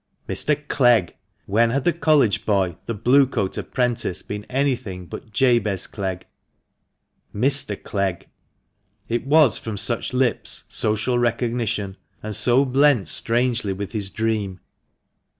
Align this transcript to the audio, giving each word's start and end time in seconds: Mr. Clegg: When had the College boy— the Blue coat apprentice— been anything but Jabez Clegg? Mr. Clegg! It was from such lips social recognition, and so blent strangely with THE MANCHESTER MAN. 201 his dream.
Mr. 0.27 0.67
Clegg: 0.67 1.15
When 1.45 1.69
had 1.69 1.83
the 1.83 1.93
College 1.93 2.43
boy— 2.43 2.75
the 2.87 2.95
Blue 2.95 3.27
coat 3.27 3.55
apprentice— 3.55 4.23
been 4.23 4.45
anything 4.45 5.05
but 5.05 5.31
Jabez 5.31 5.85
Clegg? 5.85 6.25
Mr. 7.35 7.79
Clegg! 7.83 8.27
It 9.09 9.27
was 9.27 9.59
from 9.59 9.77
such 9.77 10.11
lips 10.11 10.63
social 10.69 11.19
recognition, 11.19 11.97
and 12.23 12.35
so 12.35 12.65
blent 12.65 13.09
strangely 13.09 13.73
with 13.73 13.91
THE 13.91 13.97
MANCHESTER 13.97 14.23
MAN. 14.23 14.27
201 14.27 14.49
his 14.49 14.53
dream. 14.55 14.59